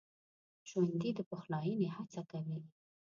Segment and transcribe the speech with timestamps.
[0.69, 2.59] ژوندي د پخلاينې هڅه کوي